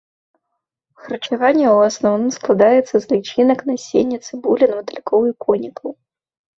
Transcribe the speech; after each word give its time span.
Харчаванне 1.01 1.67
ў 1.75 1.77
асноўным 1.91 2.31
складаецца 2.39 2.95
з 3.05 3.05
лічынак, 3.13 3.59
насення, 3.71 4.17
цыбулін, 4.27 4.71
матылькоў 4.83 5.21
і 5.33 5.41
конікаў. 5.49 5.89